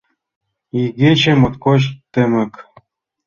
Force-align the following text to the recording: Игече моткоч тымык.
Игече 0.81 1.33
моткоч 1.39 1.81
тымык. 2.13 2.53